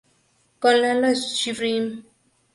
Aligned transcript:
Con 0.61 0.75
Lalo 0.81 1.13
Schifrin 1.13 1.85